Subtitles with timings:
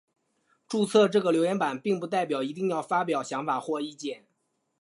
[0.67, 4.25] 注册这个留言版并不代表一定要发表想法或意见。